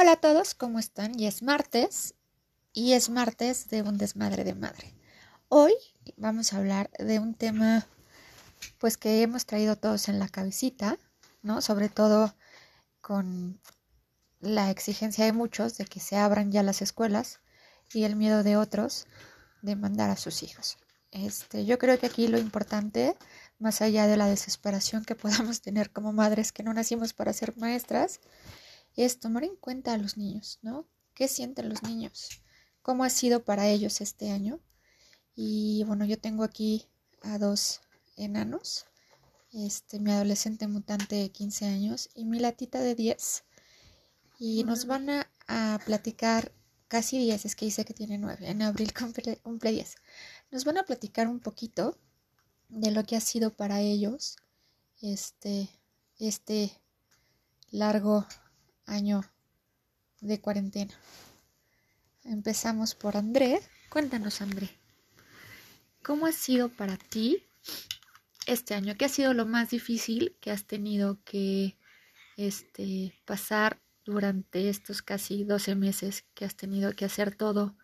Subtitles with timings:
[0.00, 1.20] Hola a todos, ¿cómo están?
[1.20, 2.14] Y es martes
[2.72, 4.94] y es martes de un desmadre de madre.
[5.50, 5.74] Hoy
[6.16, 7.86] vamos a hablar de un tema
[8.78, 10.96] pues que hemos traído todos en la cabecita,
[11.42, 11.60] ¿no?
[11.60, 12.34] Sobre todo
[13.02, 13.60] con
[14.40, 17.40] la exigencia de muchos de que se abran ya las escuelas
[17.92, 19.06] y el miedo de otros
[19.60, 20.78] de mandar a sus hijos.
[21.10, 23.18] Este, yo creo que aquí lo importante,
[23.58, 27.54] más allá de la desesperación que podamos tener como madres que no nacimos para ser
[27.58, 28.20] maestras,
[29.04, 30.86] es tomar en cuenta a los niños, ¿no?
[31.14, 32.42] ¿Qué sienten los niños?
[32.82, 34.60] ¿Cómo ha sido para ellos este año?
[35.34, 36.86] Y bueno, yo tengo aquí
[37.22, 37.80] a dos
[38.16, 38.86] enanos,
[39.52, 43.44] este, mi adolescente mutante de 15 años y mi latita de 10.
[44.38, 46.52] Y nos van a, a platicar
[46.88, 49.94] casi 10, es que dice que tiene 9, en abril cumple, cumple 10.
[50.50, 51.98] Nos van a platicar un poquito
[52.68, 54.36] de lo que ha sido para ellos
[55.00, 55.68] este,
[56.18, 56.72] este
[57.70, 58.26] largo
[58.90, 59.22] año
[60.20, 60.94] de cuarentena.
[62.24, 63.60] Empezamos por André.
[63.88, 64.68] Cuéntanos, André,
[66.02, 67.44] ¿cómo ha sido para ti
[68.46, 68.94] este año?
[68.96, 71.76] ¿Qué ha sido lo más difícil que has tenido que
[72.36, 77.76] este, pasar durante estos casi 12 meses que has tenido que hacer todo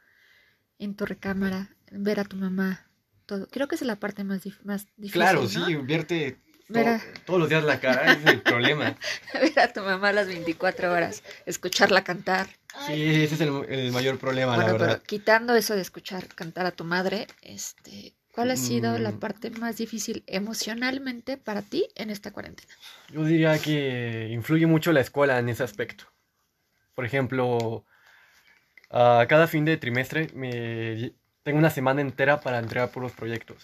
[0.78, 2.88] en tu recámara, ver a tu mamá,
[3.24, 3.48] todo?
[3.48, 5.12] Creo que es la parte más, más difícil.
[5.12, 5.48] Claro, ¿no?
[5.48, 6.41] sí, vierte
[6.72, 8.97] to- todos los días la cara, ese es el problema.
[9.34, 12.48] ver a tu mamá las 24 horas, escucharla cantar.
[12.86, 15.03] Sí, ese es el, el mayor problema, bueno, la pero verdad.
[15.06, 19.19] quitando eso de escuchar cantar a tu madre, este, ¿cuál ha sido la Mm.
[19.19, 22.72] parte más difícil emocionalmente para ti en esta cuarentena?
[23.11, 26.05] Yo diría que influye mucho la escuela en ese aspecto.
[26.94, 27.84] Por ejemplo,
[28.91, 33.62] a cada fin de trimestre me tengo una semana entera para entregar puros proyectos.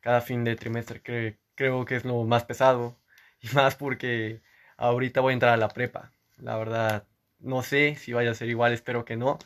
[0.00, 2.96] Cada fin de trimestre cre- creo que es lo más pesado.
[3.44, 4.40] Y más porque
[4.76, 6.12] ahorita voy a entrar a la prepa.
[6.36, 7.08] La verdad,
[7.40, 9.38] no sé si vaya a ser igual, espero que no.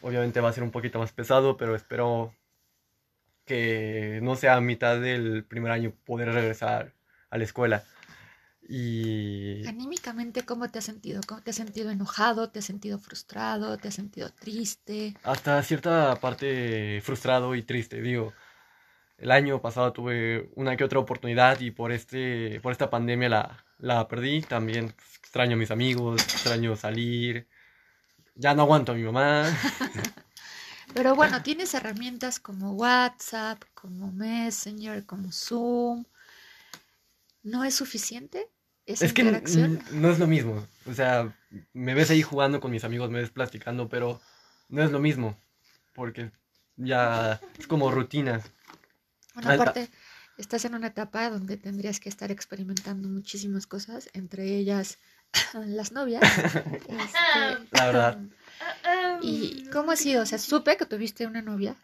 [0.00, 2.34] Obviamente va a ser un poquito más pesado, pero espero
[3.44, 6.94] que no sea a mitad del primer año poder regresar
[7.30, 7.84] a la escuela.
[8.68, 11.20] Y Anímicamente, ¿cómo te has sentido?
[11.26, 12.50] ¿Cómo te has sentido enojado?
[12.50, 13.76] ¿Te has sentido frustrado?
[13.78, 15.14] ¿Te has sentido triste?
[15.22, 18.00] hasta cierta parte frustrado y triste.
[18.00, 18.32] Digo,
[19.18, 23.64] el año pasado tuve una que otra oportunidad y por este, por esta pandemia la,
[23.78, 24.42] la perdí.
[24.42, 27.48] También pues, extraño a mis amigos, extraño salir.
[28.34, 29.44] Ya no aguanto a mi mamá.
[30.94, 36.04] Pero bueno, tienes herramientas como WhatsApp, como Messenger, como Zoom.
[37.42, 38.48] ¿No es suficiente
[38.86, 39.82] esa Es que interacción?
[39.90, 40.66] no es lo mismo.
[40.86, 41.34] O sea,
[41.72, 44.20] me ves ahí jugando con mis amigos, me ves platicando, pero
[44.68, 45.36] no es lo mismo.
[45.92, 46.30] Porque
[46.76, 48.42] ya es como rutina.
[49.36, 49.62] Bueno, Alta.
[49.62, 49.90] aparte,
[50.38, 54.98] estás en una etapa donde tendrías que estar experimentando muchísimas cosas, entre ellas
[55.66, 56.22] las novias.
[56.24, 58.18] Este, La verdad.
[59.22, 60.22] ¿Y cómo ha sido?
[60.22, 61.76] O sea, supe que tuviste una novia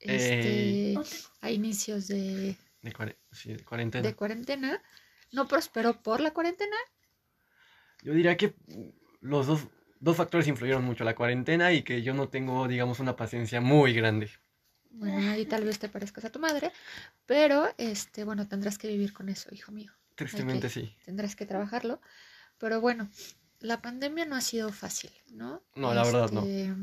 [0.00, 0.98] este, Eh.
[1.40, 4.06] a inicios de, De, cuare- sí, de cuarentena.
[4.06, 4.82] de cuarentena.
[5.32, 6.76] ¿No prosperó por la cuarentena?
[8.02, 8.54] Yo diría que
[9.20, 9.66] los dos,
[10.00, 13.92] dos factores influyeron mucho, la cuarentena y que yo no tengo, digamos, una paciencia muy
[13.94, 14.30] grande.
[14.90, 16.72] Bueno, ahí tal vez te parezcas a tu madre,
[17.26, 19.92] pero este, bueno, tendrás que vivir con eso, hijo mío.
[20.16, 20.92] Tristemente sí.
[21.04, 22.00] Tendrás que trabajarlo.
[22.58, 23.08] Pero bueno,
[23.60, 25.62] la pandemia no ha sido fácil, ¿no?
[25.76, 26.42] No, la verdad no.
[26.42, 26.74] Este,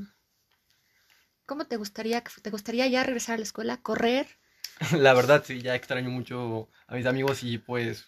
[1.45, 4.27] ¿Cómo te gustaría, que- te gustaría ya regresar a la escuela, correr?
[4.97, 8.05] La verdad sí, ya extraño mucho a mis amigos y pues,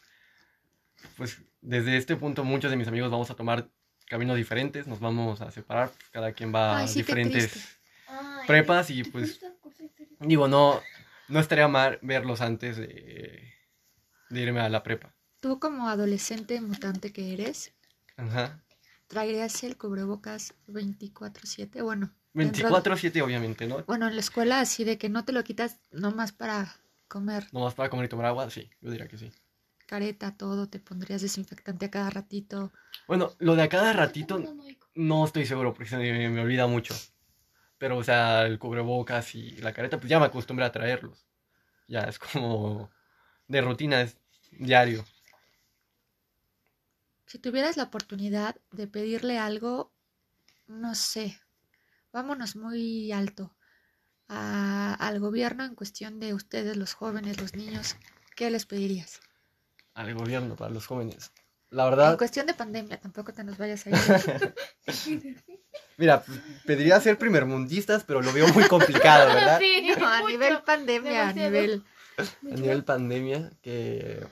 [1.17, 3.67] pues desde este punto muchos de mis amigos vamos a tomar
[4.07, 7.57] caminos diferentes, nos vamos a separar, pues, cada quien va Ay, a sí, diferentes
[8.47, 9.39] prepas y pues
[10.19, 10.81] digo, no,
[11.29, 13.53] no estaría mal verlos antes de,
[14.29, 15.13] de irme a la prepa.
[15.39, 17.71] Tú como adolescente mutante que eres,
[18.17, 18.59] Ajá.
[19.07, 21.81] ¿traerías el cubrebocas 24/7?
[21.81, 23.83] Bueno, dentro- 24-7 obviamente, ¿no?
[23.85, 26.75] bueno, en la escuela así de que no te lo quitas nomás para
[27.07, 29.31] comer Nomás para comer y tomar agua, sí, yo diría que sí.
[29.85, 32.71] careta, todo, te pondrías desinfectante a cada ratito.
[33.07, 34.39] Bueno, lo de a cada ratito
[34.95, 36.93] no estoy seguro porque se me, me olvida mucho.
[37.77, 41.27] Pero, o sea, el cubrebocas y la careta, pues ya me acostumbré a traerlos.
[41.87, 42.91] Ya es como
[43.47, 44.17] de rutina, es
[44.51, 45.05] diario.
[47.27, 49.91] Si tuvieras la oportunidad de pedirle algo,
[50.67, 51.39] no sé,
[52.13, 53.55] vámonos muy alto
[54.29, 57.95] a- al gobierno en cuestión de ustedes, los jóvenes, los niños,
[58.35, 59.21] ¿qué les pedirías?
[59.95, 61.33] Al gobierno, para los jóvenes.
[61.71, 63.95] La En verdad, cuestión de pandemia, tampoco te nos vayas a ir.
[65.97, 69.59] mira, pues, pediría ser primermundistas, pero lo veo muy complicado, ¿verdad?
[69.59, 71.83] Sí, No, a nivel pandemia, a nivel...
[72.17, 74.25] A nivel pandemia, que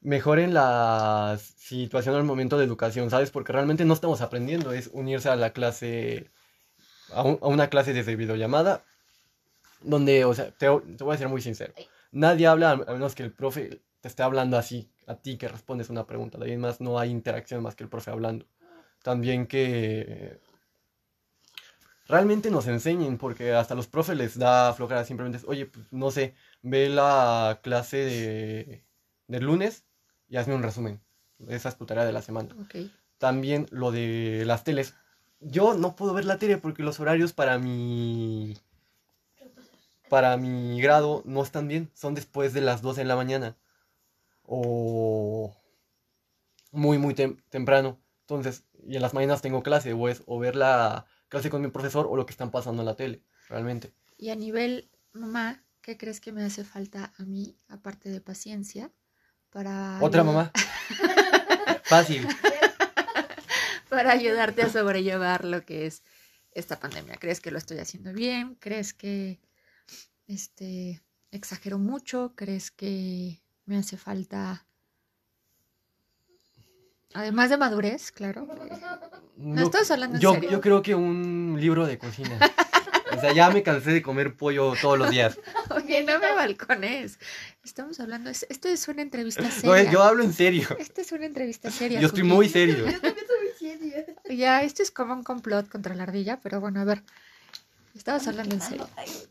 [0.00, 3.30] mejoren la situación al momento de educación, ¿sabes?
[3.30, 6.30] Porque realmente no estamos aprendiendo, es unirse a la clase,
[7.10, 8.84] a, un- a una clase desde videollamada,
[9.80, 10.66] donde, o sea, te,
[10.96, 11.72] te voy a ser muy sincero,
[12.12, 15.88] nadie habla a menos que el profe te esté hablando así, a ti que respondes
[15.88, 18.44] una pregunta, de ahí en más no hay interacción más que el profe hablando.
[19.04, 20.40] También que
[22.08, 26.10] realmente nos enseñen, porque hasta los profes les da flojera simplemente, es, oye, pues no
[26.10, 28.84] sé, ve la clase de,
[29.28, 29.84] del lunes
[30.30, 31.02] y hazme un resumen.
[31.48, 32.48] Esa es tu tarea de la semana.
[33.18, 34.94] También lo de las teles.
[35.40, 38.56] Yo no puedo ver la tele porque los horarios para mi
[40.08, 43.54] para mi grado no están bien, son después de las 12 de la mañana
[44.46, 45.54] o
[46.72, 47.98] muy muy tem- temprano.
[48.20, 51.68] Entonces, y en las mañanas tengo clase o es o ver la clase con mi
[51.68, 53.92] profesor o lo que están pasando en la tele, realmente.
[54.16, 58.90] Y a nivel mamá, ¿qué crees que me hace falta a mí, aparte de paciencia,
[59.50, 60.52] para Otra ayudar- mamá.
[61.84, 62.26] Fácil.
[63.88, 66.02] para ayudarte a sobrellevar lo que es
[66.52, 67.16] esta pandemia?
[67.16, 68.56] ¿Crees que lo estoy haciendo bien?
[68.56, 69.40] ¿Crees que
[70.26, 72.32] este exagero mucho?
[72.36, 74.66] ¿Crees que me hace falta
[77.14, 78.46] además de madurez, claro?
[79.36, 80.50] No, Yo- estás hablando en yo, serio.
[80.50, 82.38] yo creo que un libro de cocina.
[83.16, 85.38] O sea, ya me cansé de comer pollo todos los días.
[85.70, 87.18] Oye, no me balcones.
[87.64, 89.90] Estamos hablando, es- esto es una entrevista No, seria.
[89.90, 90.68] yo hablo en serio.
[90.78, 92.00] Esta es una entrevista seria.
[92.00, 92.86] Yo estoy muy serio.
[92.90, 94.06] Yo también soy seria.
[94.36, 97.02] Ya, esto es como un complot contra la ardilla, pero bueno, a ver.
[97.94, 98.88] Estabas hablando en serio.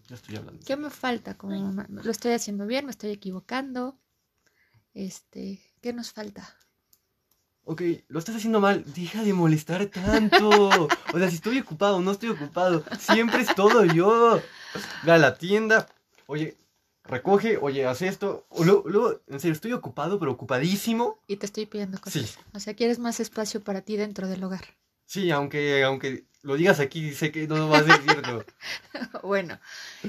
[0.07, 0.61] Yo estoy hablando.
[0.65, 1.85] ¿Qué me falta como mamá?
[1.89, 2.85] ¿Lo estoy haciendo bien?
[2.85, 3.97] ¿Me estoy equivocando?
[4.93, 6.55] Este, ¿qué nos falta?
[7.65, 8.83] Ok, lo estás haciendo mal.
[8.93, 10.49] Deja de molestar tanto.
[11.13, 12.83] O sea, si estoy ocupado, no estoy ocupado.
[12.99, 14.41] Siempre es todo yo.
[15.03, 15.87] Ve a la tienda.
[16.27, 16.57] Oye,
[17.05, 17.57] recoge.
[17.57, 18.45] Oye, haz esto.
[18.49, 21.19] O Luego, luego, en serio, estoy ocupado, pero ocupadísimo.
[21.27, 22.23] Y te estoy pidiendo cosas.
[22.23, 22.35] Sí.
[22.53, 24.65] O sea, quieres más espacio para ti dentro del hogar.
[25.05, 28.45] Sí, aunque, aunque lo digas aquí, sé que no va a ser cierto.
[29.23, 29.59] bueno,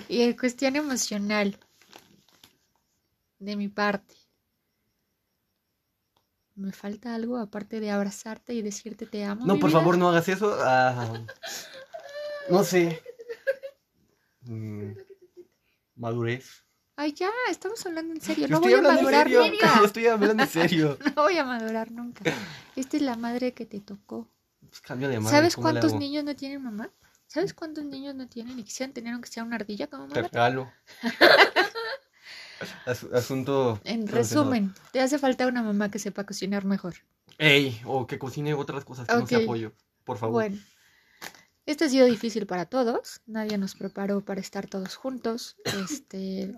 [0.08, 1.56] y en cuestión emocional,
[3.38, 4.14] de mi parte,
[6.56, 9.46] ¿me falta algo aparte de abrazarte y decirte te amo?
[9.46, 9.78] No, por vida?
[9.80, 10.56] favor, no hagas eso.
[10.60, 11.24] Ah,
[12.48, 13.02] no sé.
[14.46, 14.92] Mm,
[15.96, 16.64] madurez.
[16.96, 18.46] Ay, ya, estamos hablando en serio.
[18.48, 19.78] No voy a madurar nunca.
[19.78, 20.98] Yo estoy hablando en serio.
[21.16, 22.22] No voy a madurar nunca.
[22.76, 24.28] Esta es la madre que te tocó.
[24.68, 25.30] Pues cambio de madre.
[25.34, 26.90] ¿Sabes ¿cómo le cuántos niños no tienen mamá?
[27.26, 30.28] ¿Sabes cuántos niños no tienen y quisieran tener aunque sea una ardilla como Te mamá?
[30.28, 30.70] regalo.
[32.86, 33.80] As- asunto.
[33.84, 36.94] En resumen, te hace falta una mamá que sepa cocinar mejor.
[37.38, 39.72] Ey, o que cocine otras cosas que no sea pollo.
[40.04, 40.34] Por favor.
[40.34, 40.58] Bueno,
[41.66, 43.22] este ha sido difícil para todos.
[43.26, 45.56] Nadie nos preparó para estar todos juntos.
[45.82, 46.54] Este,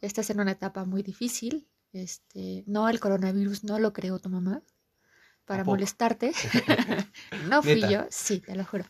[0.00, 1.68] estás en una etapa muy difícil.
[1.92, 4.62] Este, no, el coronavirus no lo creó tu mamá
[5.44, 6.32] para molestarte.
[7.48, 7.90] no fui Neta.
[7.90, 8.84] yo, sí, te lo juro.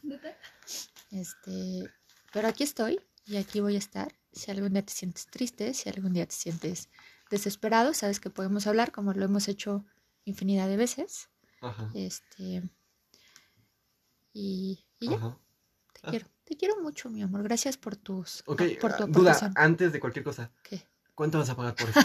[1.11, 1.85] Este,
[2.33, 4.13] pero aquí estoy y aquí voy a estar.
[4.33, 6.89] Si algún día te sientes triste, si algún día te sientes
[7.31, 9.85] desesperado, sabes que podemos hablar como lo hemos hecho
[10.25, 11.29] infinidad de veces.
[11.61, 11.91] Ajá.
[11.95, 12.63] Este,
[14.33, 15.39] y, y ya, Ajá.
[15.93, 16.11] te ah.
[16.11, 16.27] quiero.
[16.45, 17.43] Te quiero mucho, mi amor.
[17.43, 20.51] Gracias por tus Ok, por tu ah, duda, antes de cualquier cosa.
[20.63, 20.83] ¿Qué?
[21.15, 22.01] ¿Cuánto vas a pagar por esto?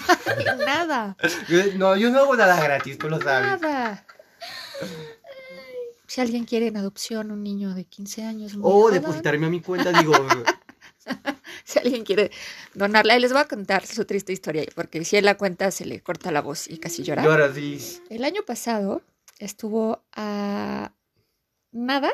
[0.66, 1.16] Nada,
[1.78, 3.62] no, yo no hago nada gratis, tú lo sabes.
[3.62, 4.06] nada.
[6.08, 9.62] Si alguien quiere en adopción un niño de 15 años, O joven, depositarme a mi
[9.62, 10.14] cuenta, digo.
[11.66, 12.32] si alguien quiere
[12.74, 15.86] donarla, y les voy a contar su triste historia, porque si él la cuenta se
[15.86, 17.24] le corta la voz y casi llora.
[17.54, 18.00] Sí.
[18.10, 19.02] El año pasado
[19.40, 20.94] estuvo a
[21.72, 22.12] nada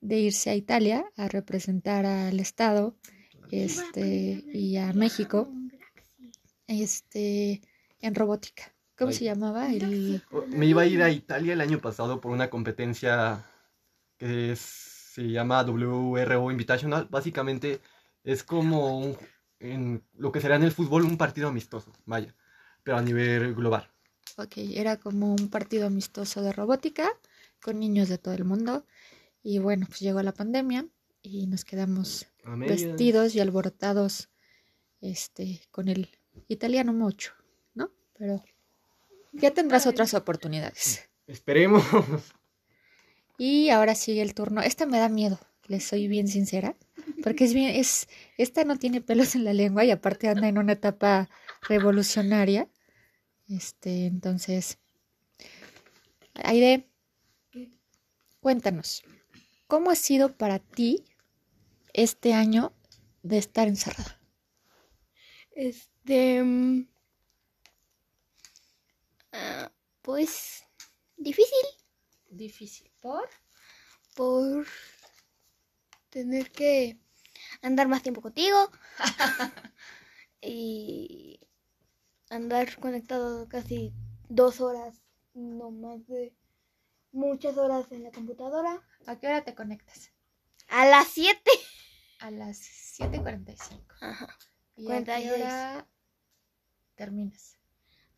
[0.00, 2.96] de irse a Italia a representar al Estado
[3.50, 5.48] este, y a México
[6.66, 7.62] este,
[8.00, 8.74] en robótica.
[8.98, 9.16] ¿Cómo Ay.
[9.16, 9.70] se llamaba?
[9.72, 13.44] El, Me iba a ir a Italia el año pasado por una competencia
[14.16, 14.84] que es-
[15.14, 17.06] se llama WRO Invitational.
[17.10, 17.80] Básicamente
[18.32, 19.16] es como un-
[19.60, 22.34] en lo que será en el fútbol un partido amistoso, vaya,
[22.82, 23.90] pero a nivel global.
[24.36, 27.08] ok, era como un partido amistoso de robótica
[27.62, 28.84] con niños de todo el mundo.
[29.42, 30.86] Y bueno, pues llegó la pandemia
[31.22, 32.26] y nos quedamos
[32.68, 34.28] vestidos y alborotados
[35.00, 36.08] este, con el
[36.48, 37.32] italiano mucho,
[37.74, 37.90] ¿no?
[38.18, 38.44] Pero
[39.32, 41.08] ya tendrás otras oportunidades.
[41.26, 41.84] Esperemos.
[43.38, 44.62] Y ahora sigue el turno.
[44.62, 46.76] Esta me da miedo, les soy bien sincera,
[47.26, 48.06] porque es bien, es,
[48.38, 51.28] esta no tiene pelos en la lengua y aparte anda en una etapa
[51.62, 52.70] revolucionaria.
[53.48, 54.78] Este, entonces,
[56.34, 56.88] Aide,
[58.38, 59.02] cuéntanos,
[59.66, 61.04] ¿cómo ha sido para ti
[61.92, 62.72] este año
[63.24, 64.20] de estar encerrada?
[65.50, 66.44] Este.
[66.44, 66.88] mm,
[69.32, 70.62] ah, Pues
[71.16, 71.66] difícil
[72.30, 72.88] Difícil.
[73.00, 73.28] ¿Por?
[74.14, 74.64] por
[76.10, 77.00] tener que
[77.62, 78.70] andar más tiempo contigo
[80.40, 81.40] y
[82.30, 83.92] andar conectado casi
[84.28, 85.02] dos horas,
[85.34, 86.34] no más de
[87.12, 88.82] muchas horas en la computadora.
[89.06, 90.12] ¿A qué hora te conectas?
[90.68, 91.40] A las 7.
[92.20, 92.58] A las
[92.98, 93.84] 7.45.
[94.00, 94.36] Ajá.
[94.76, 95.24] ¿Y a 46.
[95.24, 95.88] qué hora
[96.94, 97.58] terminas?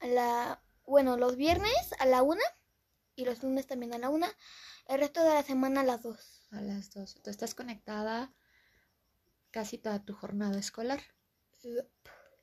[0.00, 2.40] A la, bueno, los viernes a la 1
[3.16, 4.26] y los lunes también a la 1.
[4.86, 6.48] El resto de la semana a las 2.
[6.52, 7.22] A las 2.
[7.22, 8.32] Tú estás conectada
[9.50, 11.00] casi toda tu jornada escolar.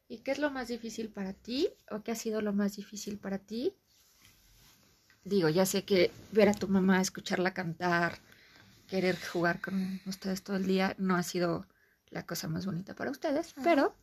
[0.08, 1.70] ¿Y qué es lo más difícil para ti?
[1.92, 3.74] ¿O qué ha sido lo más difícil para ti?
[5.24, 8.20] Digo, ya sé que ver a tu mamá, escucharla cantar,
[8.88, 11.66] querer jugar con ustedes todo el día no ha sido
[12.10, 13.64] la cosa más bonita para ustedes, Ajá.
[13.64, 13.96] pero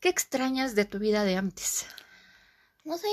[0.00, 1.86] ¿qué extrañas de tu vida de antes?
[2.84, 3.08] No sé,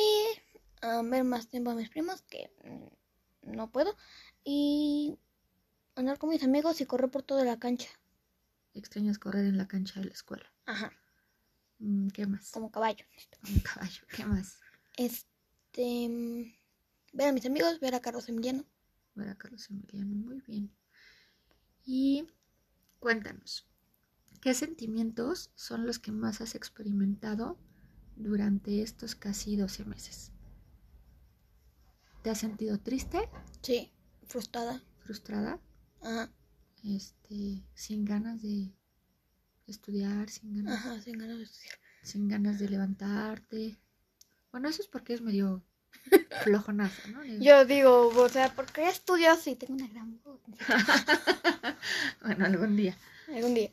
[0.82, 3.96] a ver más tiempo a mis primos que mm, no puedo.
[4.44, 5.18] Y
[5.96, 7.90] andar con mis amigos y correr por toda la cancha.
[8.78, 10.46] ¿Extrañas correr en la cancha de la escuela?
[10.66, 10.92] Ajá,
[11.80, 12.50] Mm, ¿Qué más?
[12.52, 13.06] como caballo.
[13.48, 14.02] Un caballo.
[14.16, 14.60] ¿Qué más?
[14.98, 16.10] Este.
[16.10, 16.44] mm,
[17.14, 18.66] Ver a mis amigos, ver a Carlos Emiliano.
[19.16, 20.72] Ver a Carlos Emiliano, muy bien.
[21.86, 22.28] Y
[23.00, 23.66] cuéntanos,
[24.42, 27.58] ¿qué sentimientos son los que más has experimentado
[28.16, 30.32] durante estos casi 12 meses?
[32.24, 33.30] ¿Te has sentido triste,
[33.62, 33.92] Sí,
[34.28, 34.84] frustrada.
[35.00, 35.60] frustrada,
[36.02, 36.30] Ajá,
[36.96, 38.72] este, sin ganas de
[39.68, 41.76] estudiar, sin ganas, ajá, sin ganas de estudiar.
[42.04, 43.78] sin ganas de levantarte?
[44.52, 45.62] Bueno, eso es porque es medio
[46.44, 47.24] flojonazo, ¿no?
[47.44, 50.40] Yo digo, o sea, ¿por qué estudio si tengo una gran voz?
[52.22, 52.96] bueno, algún día.
[53.34, 53.72] Algún día.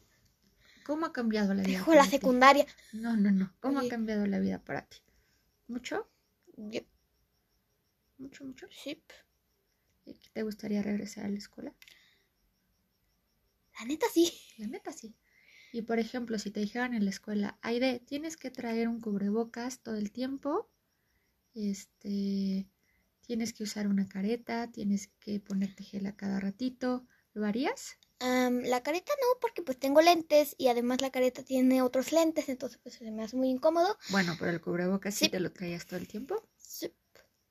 [0.85, 1.79] ¿Cómo ha cambiado la vida?
[1.79, 2.17] Dejo la para ti?
[2.19, 2.67] secundaria.
[2.93, 3.53] No, no, no.
[3.61, 3.89] ¿Cómo Oye.
[3.89, 4.99] ha cambiado la vida para ti?
[5.69, 6.07] ¿Mucho?
[6.57, 6.81] Yo-
[8.19, 8.67] ¿Mucho, mucho?
[8.71, 9.01] sí,
[10.07, 11.73] ¿Y ¿Te gustaría regresar a la escuela?
[13.79, 14.33] La neta sí.
[14.59, 15.17] La neta, sí.
[15.73, 19.83] Y por ejemplo, si te dijeran en la escuela, Aide, tienes que traer un cubrebocas
[19.83, 20.71] todo el tiempo,
[21.55, 22.69] este,
[23.23, 27.99] tienes que usar una careta, tienes que ponerte gel a cada ratito, ¿lo harías?
[28.21, 32.79] La careta no, porque pues tengo lentes y además la careta tiene otros lentes, entonces
[32.83, 33.99] pues se me hace muy incómodo.
[34.09, 35.29] Bueno, pero el cubrebocas sí Sí.
[35.29, 36.43] te lo traías todo el tiempo.
[36.59, 36.95] Sí.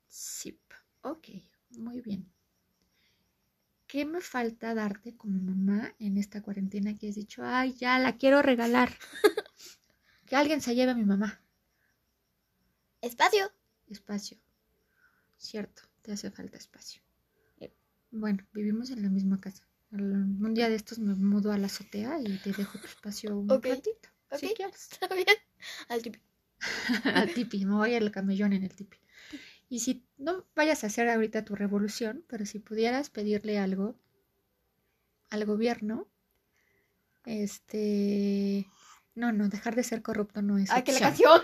[0.08, 0.60] Sí.
[1.02, 1.28] Ok,
[1.70, 2.33] muy bien.
[3.94, 8.16] ¿Qué me falta darte como mamá en esta cuarentena que has dicho, ay, ya la
[8.16, 8.90] quiero regalar?
[10.26, 11.40] que alguien se lleve a mi mamá.
[13.00, 13.52] Espacio.
[13.86, 14.36] Espacio.
[15.36, 17.02] Cierto, te hace falta espacio.
[18.10, 19.64] Bueno, vivimos en la misma casa.
[19.92, 23.48] Un día de estos me mudo a la azotea y te dejo tu espacio un
[23.48, 24.08] ratito.
[24.32, 24.56] Si ok.
[24.56, 24.88] quieres.
[24.90, 25.36] Está bien.
[25.88, 26.18] Al tipo.
[27.14, 28.98] al tipi, me voy al camellón en el tipi.
[29.74, 33.96] Y si no vayas a hacer ahorita tu revolución, pero si pudieras pedirle algo
[35.30, 36.06] al gobierno,
[37.24, 38.68] este,
[39.16, 41.42] no, no, dejar de ser corrupto no es Ay, que la canción.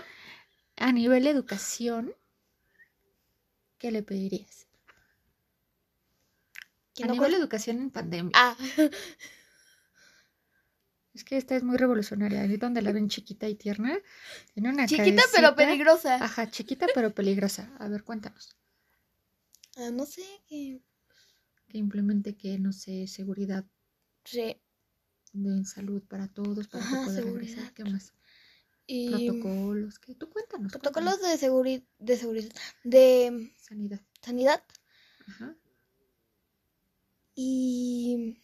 [0.77, 2.15] A nivel educación,
[3.77, 4.65] ¿qué le pedirías?
[6.95, 8.31] Que A no nivel educación en pandemia.
[8.33, 8.55] Ah,
[11.13, 12.41] Es que esta es muy revolucionaria.
[12.41, 13.97] Ahí donde la ven chiquita y tierna,
[14.53, 16.15] tiene una chiquita pero peligrosa.
[16.15, 17.75] Ajá, chiquita pero peligrosa.
[17.79, 18.55] A ver, cuéntanos.
[19.77, 20.81] Ah, no sé qué.
[21.67, 23.65] Que implemente que, no sé, seguridad
[24.25, 24.61] Sí.
[25.33, 27.47] de salud para todos, para Ajá, que pueda seguridad.
[27.55, 27.73] regresar.
[27.73, 28.13] ¿Qué más?
[28.87, 29.99] Y Protocolos.
[29.99, 30.15] ¿Qué?
[30.15, 30.71] Tú cuéntanos.
[30.71, 31.31] protocolos cuéntanos.
[31.33, 32.51] de seguridad, de seguridad,
[32.83, 34.01] de Sanidad.
[34.21, 34.63] sanidad
[35.27, 35.55] Ajá.
[37.35, 38.41] y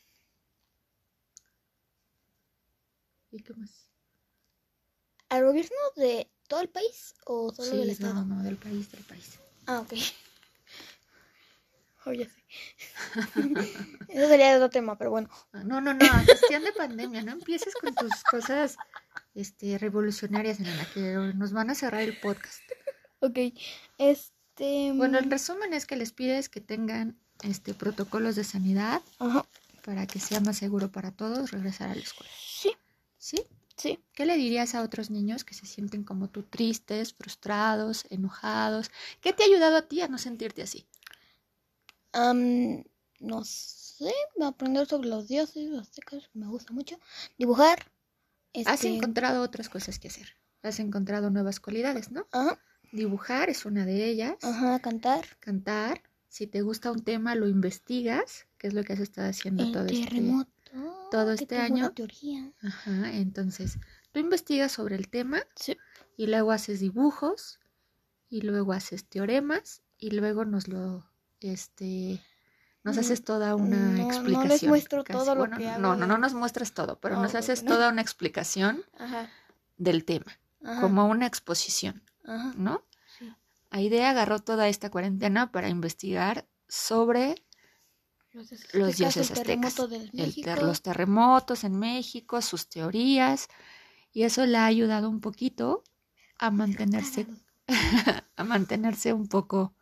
[3.38, 3.88] ¿Y qué más?
[5.30, 8.14] al gobierno de todo el país o solo del Sí, estado.
[8.26, 9.40] no, no, del país, del país.
[9.66, 9.94] Ah, ok.
[12.06, 12.42] Oh, ya sé.
[14.08, 15.30] Eso sería otro tema, pero bueno.
[15.52, 18.78] Ah, No, no, no, cuestión de pandemia, no empieces con tus cosas
[19.36, 21.02] este, revolucionarias en la que
[21.36, 22.62] nos van a cerrar el podcast.
[23.20, 23.38] Ok.
[23.98, 24.94] Este.
[24.94, 29.46] Bueno, mm, el resumen es que les pides que tengan este protocolos de sanidad Ajá.
[29.84, 32.32] para que sea más seguro para todos regresar a la escuela.
[32.40, 32.74] Sí,
[33.28, 33.44] ¿Sí?
[33.76, 34.00] sí.
[34.14, 38.90] ¿Qué le dirías a otros niños que se sienten como tú tristes, frustrados, enojados?
[39.20, 40.88] ¿Qué te ha ayudado a ti a no sentirte así?
[42.14, 42.86] Am,
[43.20, 44.14] no sé.
[44.42, 46.98] Aprender sobre los dioses aztecas, que me gusta mucho.
[47.38, 47.92] Dibujar.
[48.66, 48.96] Has Este.
[48.96, 50.38] encontrado otras cosas que hacer.
[50.64, 52.28] Has encontrado nuevas cualidades, ¿no?
[52.32, 52.62] Ajá.
[52.94, 54.42] Dibujar es una de ellas.
[54.42, 54.80] Ajá.
[54.80, 55.38] Cantar.
[55.42, 56.02] Cantar.
[56.30, 59.74] Si te gusta un tema, lo investigas, que es lo que has estado haciendo El
[59.74, 60.22] todo este
[60.70, 61.10] terremoto.
[61.12, 61.92] todo este año.
[61.92, 62.52] teoría.
[62.62, 63.78] Ajá, entonces
[64.12, 65.78] tú investigas sobre el tema Sí.
[66.16, 67.60] y luego haces dibujos
[68.30, 71.10] y luego haces teoremas y luego nos lo,
[71.40, 72.22] este,
[72.84, 74.70] nos Mm, haces toda una no, no les explicación.
[74.70, 75.18] muestro casi.
[75.20, 77.64] todo lo que no, hago no, no de- nos muestras todo, pero No, nos haces
[77.64, 77.72] no.
[77.74, 79.30] toda una explicación Ajá,
[79.78, 82.84] del tema, ajá, como una exposición, ajá, ¿no?
[83.18, 83.34] sí.
[83.70, 87.36] Aide agarró toda esta cuarentena para investigar sobre
[88.74, 93.48] Los, dioses los aztecas, dioses el aztecas, ter- los terremotos en México, sus teorías,
[94.12, 95.84] y eso le ha ayudado un poquito
[96.38, 97.28] a mantenerse,
[98.36, 99.74] a mantenerse un poco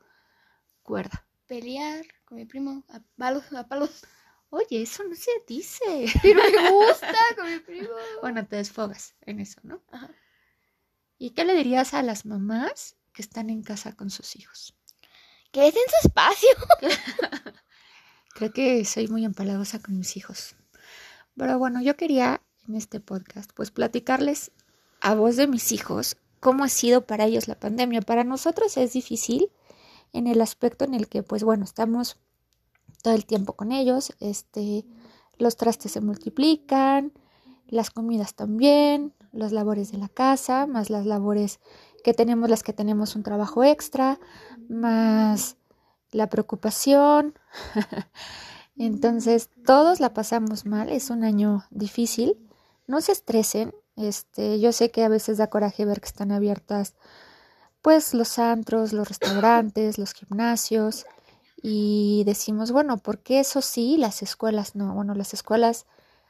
[0.84, 1.26] cuerda.
[1.48, 4.04] Pelear con mi primo a palos, a palos.
[4.50, 6.06] Oye, eso no se dice.
[6.22, 7.90] Pero me gusta con mi primo.
[8.22, 9.82] Bueno, te desfogas en eso, ¿no?
[9.92, 10.10] Ajá.
[11.18, 14.76] ¿Y qué le dirías a las mamás que están en casa con sus hijos?
[15.52, 16.50] Que es en su espacio.
[18.36, 20.58] Creo que soy muy empalagosa con mis hijos.
[21.38, 24.52] Pero bueno, yo quería en este podcast pues platicarles
[25.00, 28.02] a voz de mis hijos cómo ha sido para ellos la pandemia.
[28.02, 29.52] Para nosotros es difícil
[30.12, 32.18] en el aspecto en el que pues bueno, estamos
[33.02, 34.86] todo el tiempo con ellos, este
[35.38, 37.14] los trastes se multiplican,
[37.68, 41.62] las comidas también, las labores de la casa, más las labores
[42.04, 44.20] que tenemos las que tenemos un trabajo extra,
[44.68, 45.56] más
[46.12, 47.34] la preocupación.
[48.78, 52.38] Entonces, todos la pasamos mal, es un año difícil.
[52.88, 56.94] No se estresen, este, yo sé que a veces da coraje ver que están abiertas
[57.82, 61.06] pues los antros, los restaurantes, los gimnasios
[61.62, 64.94] y decimos, bueno, ¿por qué eso sí, las escuelas no?
[64.96, 65.86] Bueno, las escuelas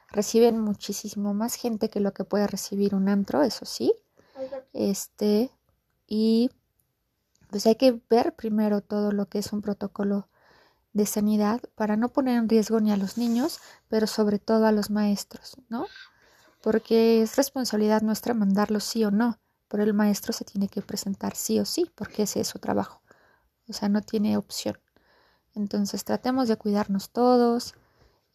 [0.08, 3.94] reciben muchísimo más gente que lo que puede recibir un antro, eso sí.
[4.72, 5.50] Este,
[6.06, 6.50] y
[7.50, 10.28] pues hay que ver primero todo lo que es un protocolo
[10.92, 14.72] de sanidad para no poner en riesgo ni a los niños, pero sobre todo a
[14.72, 15.86] los maestros, ¿no?
[16.62, 19.38] Porque es responsabilidad nuestra mandarlos sí o no,
[19.68, 23.02] pero el maestro se tiene que presentar sí o sí, porque ese es su trabajo.
[23.68, 24.78] O sea, no tiene opción.
[25.54, 27.74] Entonces tratemos de cuidarnos todos,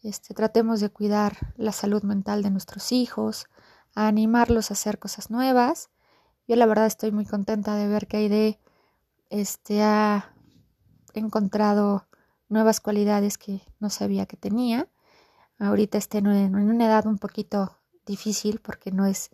[0.02, 3.46] este, tratemos de cuidar la salud mental de nuestros hijos,
[3.94, 5.90] a animarlos a hacer cosas nuevas.
[6.48, 8.58] Yo la verdad estoy muy contenta de ver que Aide
[9.32, 10.30] este, ha
[11.14, 12.06] encontrado
[12.50, 14.88] nuevas cualidades que no sabía que tenía.
[15.58, 19.30] Ahorita está en una, edad un poquito difícil porque no es,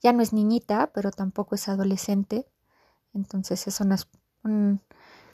[0.00, 2.46] ya no es niñita, pero tampoco es adolescente.
[3.14, 3.96] Entonces es una,
[4.44, 4.80] un,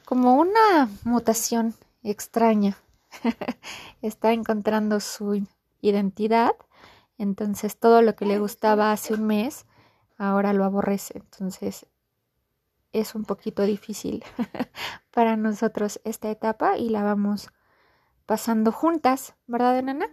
[0.06, 2.78] como una mutación extraña.
[4.00, 5.46] está encontrando su
[5.82, 6.52] identidad.
[7.18, 9.66] Entonces todo lo que le gustaba hace un mes,
[10.16, 11.18] ahora lo aborrece.
[11.18, 11.86] Entonces
[12.92, 14.24] es un poquito difícil
[15.10, 17.50] para nosotros esta etapa y la vamos
[18.26, 20.08] pasando juntas, ¿verdad, nana?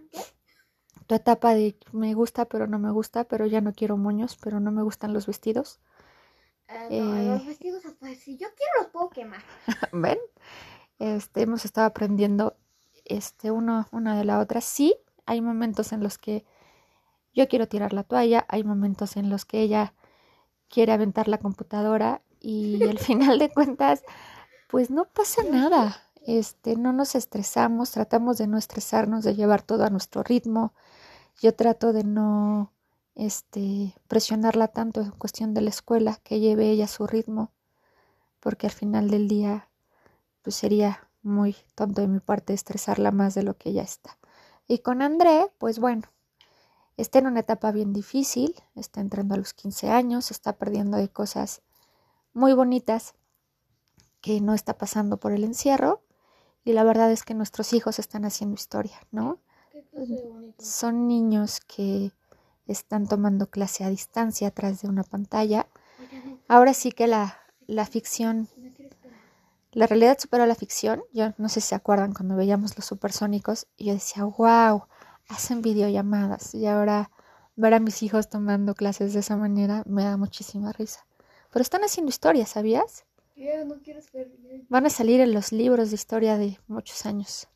[1.06, 4.60] Tu etapa de me gusta pero no me gusta, pero ya no quiero moños, pero
[4.60, 5.80] no me gustan los vestidos.
[6.68, 7.24] No, Eh.
[7.26, 9.42] los vestidos, pues, si yo quiero los puedo quemar.
[9.92, 10.18] ¿Ven?
[10.98, 12.56] Este, hemos estado aprendiendo
[13.04, 14.60] este, uno, una de la otra.
[14.60, 16.44] Sí, hay momentos en los que
[17.34, 19.94] yo quiero tirar la toalla, hay momentos en los que ella
[20.68, 24.02] quiere aventar la computadora y al final de cuentas,
[24.68, 26.02] pues no pasa nada.
[26.26, 30.74] Este, no nos estresamos, tratamos de no estresarnos, de llevar todo a nuestro ritmo.
[31.40, 32.72] Yo trato de no
[33.14, 37.52] este, presionarla tanto en cuestión de la escuela, que lleve ella su ritmo,
[38.40, 39.68] porque al final del día
[40.42, 44.16] pues sería muy tonto de mi parte estresarla más de lo que ella está.
[44.66, 46.04] Y con André, pues bueno,
[46.96, 51.08] está en una etapa bien difícil, está entrando a los 15 años, está perdiendo de
[51.08, 51.62] cosas
[52.40, 53.14] muy bonitas
[54.20, 56.02] que no está pasando por el encierro
[56.64, 59.38] y la verdad es que nuestros hijos están haciendo historia, ¿no?
[60.58, 62.12] Son niños que
[62.66, 65.66] están tomando clase a distancia atrás de una pantalla.
[66.48, 68.48] Ahora sí que la, la ficción
[69.72, 71.02] la realidad superó a la ficción.
[71.12, 74.84] Yo no sé si se acuerdan cuando veíamos los supersónicos y yo decía, wow,
[75.28, 76.54] hacen videollamadas.
[76.54, 77.10] Y ahora
[77.54, 81.06] ver a mis hijos tomando clases de esa manera me da muchísima risa.
[81.50, 83.04] Pero están haciendo historia, ¿sabías?
[83.36, 84.00] Yo no quiero.
[84.68, 87.48] Van a salir en los libros de historia de muchos años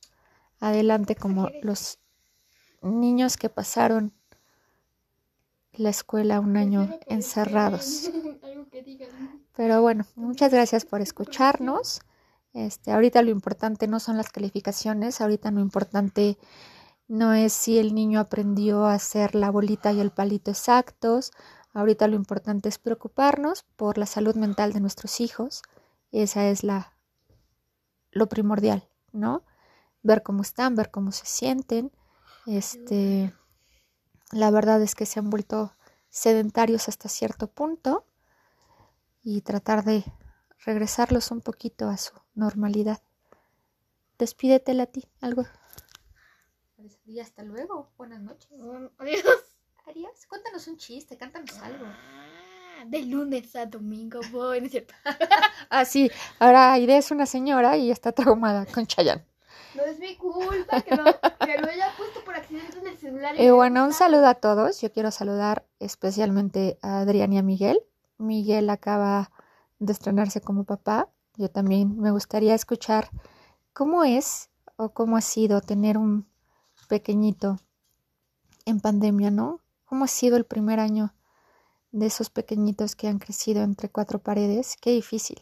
[0.61, 1.99] adelante como los
[2.83, 4.13] niños que pasaron
[5.73, 8.11] la escuela un año encerrados.
[9.57, 12.01] Pero bueno, muchas gracias por escucharnos.
[12.53, 16.39] Este, ahorita lo importante no son las calificaciones, ahorita lo importante
[17.09, 21.33] no es si el niño aprendió a hacer la bolita y el palito exactos.
[21.75, 25.63] Ahorita lo importante es preocuparnos por la salud mental de nuestros hijos.
[26.13, 26.95] Esa es la
[28.13, 29.45] lo primordial, ¿no?
[30.03, 31.91] Ver cómo están, ver cómo se sienten.
[32.47, 33.35] Este,
[34.31, 35.75] la verdad es que se han vuelto
[36.11, 38.07] sedentarios hasta cierto punto
[39.25, 40.05] y tratar de
[40.65, 43.03] regresarlos un poquito a su normalidad.
[44.17, 45.45] Despídete, Lati, algo.
[47.05, 47.91] Y hasta luego.
[47.97, 48.49] Buenas noches.
[48.99, 49.54] Adiós.
[49.87, 50.27] Adiós.
[50.29, 51.85] Cuéntanos un chiste, cántanos algo.
[51.87, 54.95] Ah, De lunes a domingo, voy, ¿no es cierto?
[55.71, 56.11] Ah, sí.
[56.39, 59.25] Ahora Aide es una señora y está traumada con Chayanne.
[59.75, 63.41] No es mi culpa que lo, que lo haya puesto por accidente en el celular.
[63.41, 64.81] Y bueno, un saludo a todos.
[64.81, 67.81] Yo quiero saludar especialmente a Adrián y a Miguel.
[68.19, 69.33] Miguel acaba
[69.81, 71.09] de estrenarse como papá.
[71.37, 73.11] Yo también me gustaría escuchar
[73.73, 76.29] cómo es o cómo ha sido tener un
[76.89, 77.59] pequeñito
[78.65, 79.64] en pandemia, ¿no?
[79.95, 81.15] ¿Cómo ha sido el primer año
[81.93, 84.75] de esos pequeñitos que han crecido entre cuatro paredes?
[84.81, 85.41] Qué difícil.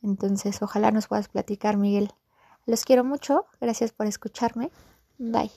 [0.00, 2.12] Entonces, ojalá nos puedas platicar, Miguel.
[2.66, 3.46] Los quiero mucho.
[3.60, 4.70] Gracias por escucharme.
[5.18, 5.50] Bye.